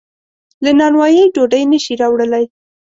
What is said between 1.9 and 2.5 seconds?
راوړلی.